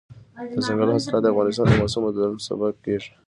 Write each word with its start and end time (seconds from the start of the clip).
دځنګل 0.55 0.89
حاصلات 0.95 1.21
د 1.23 1.27
افغانستان 1.33 1.65
د 1.67 1.73
موسم 1.81 2.01
د 2.03 2.07
بدلون 2.13 2.39
سبب 2.47 2.73
کېږي. 2.85 3.11